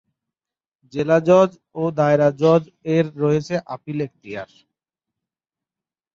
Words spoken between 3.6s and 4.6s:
Appeal এখতিয়ার।